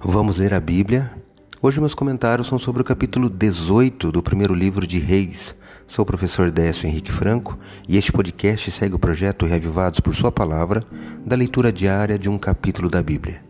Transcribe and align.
Vamos 0.00 0.36
ler 0.36 0.52
a 0.52 0.60
Bíblia. 0.60 1.10
Hoje 1.60 1.80
meus 1.80 1.94
comentários 1.94 2.48
são 2.48 2.58
sobre 2.58 2.82
o 2.82 2.84
capítulo 2.84 3.30
18 3.30 4.12
do 4.12 4.22
primeiro 4.22 4.54
livro 4.54 4.86
de 4.86 4.98
Reis. 4.98 5.54
Sou 5.86 6.02
o 6.02 6.06
professor 6.06 6.50
Décio 6.50 6.86
Henrique 6.86 7.10
Franco 7.10 7.58
e 7.88 7.96
este 7.96 8.12
podcast 8.12 8.70
segue 8.70 8.94
o 8.94 8.98
projeto 8.98 9.46
Reavivados 9.46 9.98
por 9.98 10.14
Sua 10.14 10.30
Palavra, 10.30 10.82
da 11.24 11.34
leitura 11.34 11.72
diária 11.72 12.18
de 12.18 12.28
um 12.28 12.36
capítulo 12.36 12.90
da 12.90 13.02
Bíblia. 13.02 13.42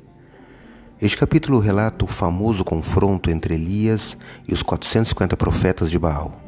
Este 1.02 1.18
capítulo 1.18 1.58
relata 1.58 2.04
o 2.04 2.08
famoso 2.08 2.64
confronto 2.64 3.28
entre 3.28 3.54
Elias 3.54 4.16
e 4.46 4.54
os 4.54 4.62
450 4.62 5.36
profetas 5.36 5.90
de 5.90 5.98
Baal. 5.98 6.40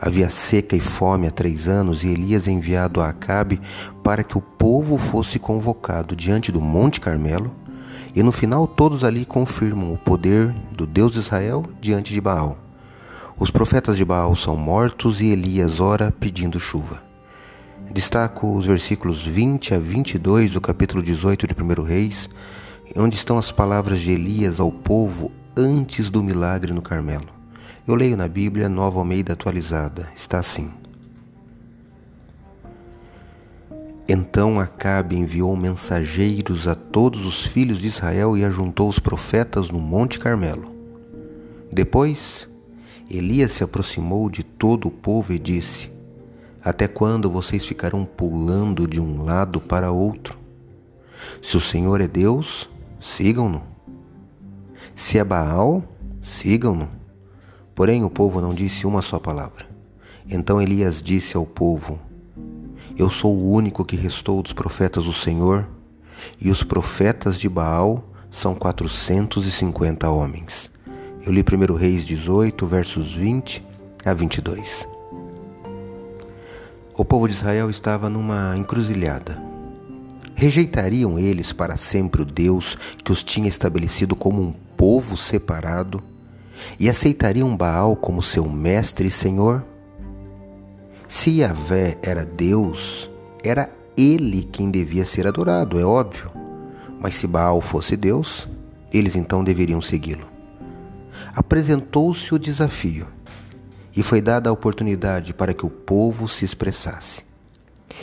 Havia 0.00 0.30
seca 0.30 0.74
e 0.74 0.80
fome 0.80 1.26
há 1.26 1.30
três 1.30 1.68
anos 1.68 2.02
e 2.02 2.08
Elias 2.08 2.48
é 2.48 2.52
enviado 2.52 3.02
a 3.02 3.10
Acabe 3.10 3.60
para 4.02 4.24
que 4.24 4.38
o 4.38 4.40
povo 4.40 4.96
fosse 4.96 5.38
convocado 5.38 6.16
diante 6.16 6.50
do 6.50 6.60
Monte 6.60 6.98
Carmelo 6.98 7.54
e 8.14 8.22
no 8.22 8.32
final 8.32 8.66
todos 8.66 9.04
ali 9.04 9.24
confirmam 9.24 9.92
o 9.92 9.98
poder 9.98 10.54
do 10.72 10.86
Deus 10.86 11.12
de 11.12 11.20
Israel 11.20 11.64
diante 11.80 12.12
de 12.12 12.20
Baal. 12.20 12.58
Os 13.38 13.50
profetas 13.50 13.96
de 13.96 14.04
Baal 14.04 14.36
são 14.36 14.56
mortos 14.56 15.20
e 15.22 15.26
Elias 15.26 15.80
ora 15.80 16.10
pedindo 16.10 16.60
chuva. 16.60 17.02
Destaco 17.92 18.56
os 18.56 18.66
versículos 18.66 19.26
20 19.26 19.74
a 19.74 19.78
22 19.78 20.52
do 20.52 20.60
capítulo 20.60 21.02
18 21.02 21.46
de 21.46 21.54
1 21.54 21.82
Reis, 21.82 22.28
onde 22.96 23.16
estão 23.16 23.38
as 23.38 23.50
palavras 23.50 24.00
de 24.00 24.12
Elias 24.12 24.60
ao 24.60 24.70
povo 24.70 25.32
antes 25.56 26.10
do 26.10 26.22
milagre 26.22 26.72
no 26.72 26.82
Carmelo. 26.82 27.28
Eu 27.86 27.94
leio 27.94 28.16
na 28.16 28.28
Bíblia 28.28 28.68
Nova 28.68 28.98
Almeida 28.98 29.32
atualizada. 29.32 30.08
Está 30.14 30.38
assim: 30.38 30.70
Então 34.12 34.58
Acabe 34.58 35.16
enviou 35.16 35.56
mensageiros 35.56 36.66
a 36.66 36.74
todos 36.74 37.24
os 37.24 37.46
filhos 37.46 37.78
de 37.78 37.86
Israel 37.86 38.36
e 38.36 38.44
ajuntou 38.44 38.88
os 38.88 38.98
profetas 38.98 39.70
no 39.70 39.78
Monte 39.78 40.18
Carmelo. 40.18 40.74
Depois, 41.70 42.48
Elias 43.08 43.52
se 43.52 43.62
aproximou 43.62 44.28
de 44.28 44.42
todo 44.42 44.88
o 44.88 44.90
povo 44.90 45.32
e 45.32 45.38
disse: 45.38 45.92
Até 46.60 46.88
quando 46.88 47.30
vocês 47.30 47.64
ficarão 47.64 48.04
pulando 48.04 48.84
de 48.88 49.00
um 49.00 49.22
lado 49.22 49.60
para 49.60 49.92
outro? 49.92 50.36
Se 51.40 51.56
o 51.56 51.60
Senhor 51.60 52.00
é 52.00 52.08
Deus, 52.08 52.68
sigam-no. 53.00 53.62
Se 54.92 55.18
é 55.18 55.24
Baal, 55.24 55.84
sigam-no. 56.20 56.90
Porém, 57.76 58.02
o 58.02 58.10
povo 58.10 58.40
não 58.40 58.54
disse 58.54 58.88
uma 58.88 59.02
só 59.02 59.20
palavra. 59.20 59.68
Então 60.28 60.60
Elias 60.60 61.00
disse 61.00 61.36
ao 61.36 61.46
povo: 61.46 62.09
eu 63.00 63.08
sou 63.08 63.34
o 63.34 63.50
único 63.50 63.82
que 63.82 63.96
restou 63.96 64.42
dos 64.42 64.52
profetas 64.52 65.04
do 65.04 65.12
Senhor, 65.12 65.66
e 66.38 66.50
os 66.50 66.62
profetas 66.62 67.40
de 67.40 67.48
Baal 67.48 68.04
são 68.30 68.54
450 68.54 70.10
homens. 70.10 70.70
Eu 71.24 71.32
li 71.32 71.42
1 71.42 71.74
Reis 71.76 72.06
18, 72.06 72.66
versos 72.66 73.14
20 73.14 73.64
a 74.04 74.12
22. 74.12 74.86
O 76.94 77.02
povo 77.02 77.26
de 77.26 77.32
Israel 77.32 77.70
estava 77.70 78.10
numa 78.10 78.54
encruzilhada. 78.58 79.42
Rejeitariam 80.34 81.18
eles 81.18 81.54
para 81.54 81.78
sempre 81.78 82.20
o 82.20 82.24
Deus 82.26 82.76
que 83.02 83.12
os 83.12 83.24
tinha 83.24 83.48
estabelecido 83.48 84.14
como 84.14 84.42
um 84.42 84.52
povo 84.76 85.16
separado 85.16 86.02
e 86.78 86.90
aceitariam 86.90 87.56
Baal 87.56 87.96
como 87.96 88.22
seu 88.22 88.46
mestre 88.46 89.08
e 89.08 89.10
senhor? 89.10 89.64
Se 91.10 91.40
Yahvé 91.40 91.98
era 92.02 92.24
Deus, 92.24 93.10
era 93.42 93.68
ele 93.96 94.44
quem 94.44 94.70
devia 94.70 95.04
ser 95.04 95.26
adorado, 95.26 95.78
é 95.78 95.84
óbvio. 95.84 96.30
Mas 97.00 97.16
se 97.16 97.26
Baal 97.26 97.60
fosse 97.60 97.96
Deus, 97.96 98.48
eles 98.92 99.16
então 99.16 99.42
deveriam 99.42 99.82
segui-lo. 99.82 100.30
Apresentou-se 101.34 102.32
o 102.32 102.38
desafio 102.38 103.08
e 103.94 104.04
foi 104.04 104.20
dada 104.20 104.48
a 104.48 104.52
oportunidade 104.52 105.34
para 105.34 105.52
que 105.52 105.66
o 105.66 105.68
povo 105.68 106.28
se 106.28 106.44
expressasse. 106.44 107.24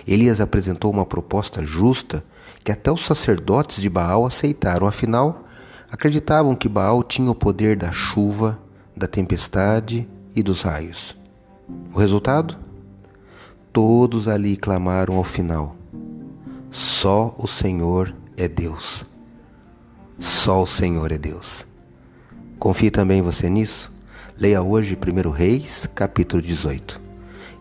Elias 0.06 0.42
apresentou 0.42 0.92
uma 0.92 1.06
proposta 1.06 1.64
justa 1.64 2.22
que 2.62 2.74
até 2.74 2.92
os 2.92 3.06
sacerdotes 3.06 3.82
de 3.82 3.90
Baal 3.90 4.26
aceitaram, 4.26 4.86
afinal, 4.86 5.46
acreditavam 5.90 6.58
que 6.58 6.68
Baal 6.68 7.02
tinha 7.02 7.32
o 7.32 7.36
poder 7.36 7.78
da 7.78 7.94
chuva, 7.94 8.60
da 8.96 9.08
tempestade 9.08 10.06
e 10.36 10.44
dos 10.44 10.62
raios. 10.62 11.16
O 11.94 12.00
resultado? 12.00 12.67
Todos 13.72 14.28
ali 14.28 14.56
clamaram 14.58 15.16
ao 15.16 15.24
final: 15.24 15.76
Só 16.72 17.36
o 17.38 17.48
Senhor 17.48 18.16
é 18.36 18.48
Deus. 18.48 19.06
Só 20.20 20.64
o 20.64 20.68
Senhor 20.68 21.12
é 21.12 21.18
Deus. 21.18 21.66
Confie 22.58 22.90
também 22.90 23.22
você 23.22 23.50
nisso? 23.50 23.92
Leia 24.40 24.62
hoje 24.62 24.98
1 24.98 25.30
Reis, 25.30 25.88
capítulo 25.94 26.42
18. 26.42 27.02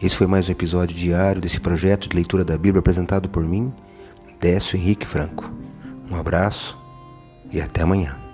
Esse 0.02 0.14
foi 0.14 0.26
mais 0.26 0.48
um 0.48 0.52
episódio 0.52 0.96
diário 0.96 1.40
desse 1.40 1.60
projeto 1.60 2.08
de 2.08 2.16
leitura 2.16 2.44
da 2.44 2.58
Bíblia 2.58 2.80
apresentado 2.80 3.28
por 3.28 3.44
mim, 3.44 3.72
Décio 4.40 4.76
Henrique 4.76 5.06
Franco. 5.06 5.50
Um 6.10 6.16
abraço 6.16 6.78
e 7.50 7.60
até 7.60 7.82
amanhã. 7.82 8.25